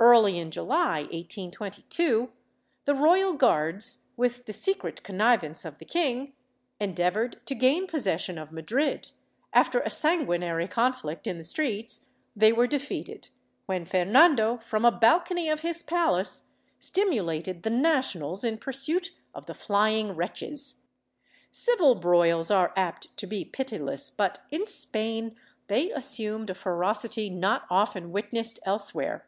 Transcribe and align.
Early 0.00 0.36
in 0.36 0.50
July, 0.50 0.98
1822, 1.04 2.30
the 2.84 2.94
royal 2.94 3.32
guards, 3.32 4.04
with 4.18 4.44
the 4.44 4.52
secret 4.52 5.02
connivance 5.02 5.64
of 5.64 5.78
the 5.78 5.86
king, 5.86 6.34
en 6.78 6.94
deavored 6.94 7.42
to 7.46 7.54
gain 7.54 7.86
possession 7.86 8.36
of 8.36 8.52
Madrid; 8.52 9.12
after 9.54 9.80
a 9.80 9.88
sanguinary 9.88 10.68
conflict 10.68 11.26
in 11.26 11.38
the 11.38 11.42
streets 11.44 12.08
they 12.36 12.52
were 12.52 12.66
defeated, 12.66 13.30
when 13.64 13.86
Fernando, 13.86 14.58
from 14.58 14.84
a 14.84 14.92
balcony 14.92 15.48
of 15.48 15.60
his 15.60 15.82
palace, 15.82 16.42
stimulated 16.78 17.62
the 17.62 17.70
nationals 17.70 18.44
in 18.44 18.58
pursuit 18.58 19.14
of 19.34 19.46
the 19.46 19.54
flying 19.54 20.12
wretches. 20.14 20.82
Civil 21.50 21.94
broils 21.94 22.50
are 22.50 22.74
apt 22.76 23.16
to 23.16 23.26
be 23.26 23.42
pitiless, 23.42 24.10
but 24.10 24.42
in 24.50 24.66
Spain 24.66 25.34
they 25.68 25.90
assumed 25.92 26.50
a 26.50 26.54
ferocity 26.54 27.30
not 27.30 27.64
often 27.70 28.12
witnessed 28.12 28.58
elsewhere. 28.66 29.26